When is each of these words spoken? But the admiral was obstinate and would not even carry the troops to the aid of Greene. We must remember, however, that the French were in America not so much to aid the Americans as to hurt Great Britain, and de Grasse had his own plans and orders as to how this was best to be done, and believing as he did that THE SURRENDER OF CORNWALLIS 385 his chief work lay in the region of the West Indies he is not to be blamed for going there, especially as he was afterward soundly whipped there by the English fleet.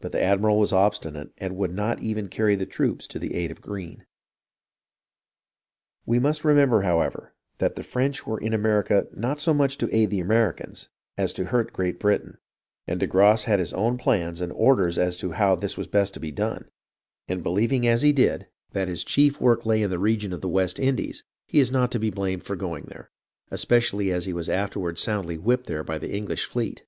But 0.00 0.10
the 0.10 0.20
admiral 0.20 0.58
was 0.58 0.72
obstinate 0.72 1.30
and 1.38 1.56
would 1.56 1.72
not 1.72 2.00
even 2.02 2.26
carry 2.26 2.56
the 2.56 2.66
troops 2.66 3.06
to 3.06 3.20
the 3.20 3.36
aid 3.36 3.52
of 3.52 3.60
Greene. 3.60 4.04
We 6.04 6.18
must 6.18 6.44
remember, 6.44 6.82
however, 6.82 7.32
that 7.58 7.76
the 7.76 7.84
French 7.84 8.26
were 8.26 8.40
in 8.40 8.52
America 8.52 9.06
not 9.12 9.38
so 9.38 9.54
much 9.54 9.78
to 9.78 9.94
aid 9.96 10.10
the 10.10 10.18
Americans 10.18 10.88
as 11.16 11.32
to 11.34 11.44
hurt 11.44 11.72
Great 11.72 12.00
Britain, 12.00 12.38
and 12.88 12.98
de 12.98 13.06
Grasse 13.06 13.44
had 13.44 13.60
his 13.60 13.72
own 13.74 13.96
plans 13.96 14.40
and 14.40 14.50
orders 14.54 14.98
as 14.98 15.16
to 15.18 15.30
how 15.30 15.54
this 15.54 15.78
was 15.78 15.86
best 15.86 16.14
to 16.14 16.18
be 16.18 16.32
done, 16.32 16.68
and 17.28 17.44
believing 17.44 17.86
as 17.86 18.02
he 18.02 18.10
did 18.12 18.48
that 18.72 18.86
THE 18.88 18.96
SURRENDER 18.96 18.98
OF 18.98 19.04
CORNWALLIS 19.04 19.04
385 19.04 19.04
his 19.04 19.04
chief 19.04 19.40
work 19.40 19.64
lay 19.64 19.82
in 19.84 19.90
the 19.92 19.98
region 20.00 20.32
of 20.32 20.40
the 20.40 20.48
West 20.48 20.80
Indies 20.80 21.22
he 21.46 21.60
is 21.60 21.70
not 21.70 21.92
to 21.92 22.00
be 22.00 22.10
blamed 22.10 22.42
for 22.42 22.56
going 22.56 22.86
there, 22.88 23.12
especially 23.52 24.10
as 24.10 24.26
he 24.26 24.32
was 24.32 24.48
afterward 24.48 24.98
soundly 24.98 25.38
whipped 25.38 25.68
there 25.68 25.84
by 25.84 25.98
the 25.98 26.10
English 26.12 26.44
fleet. 26.44 26.82